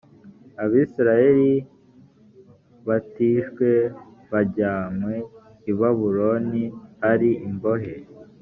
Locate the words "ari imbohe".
7.11-7.93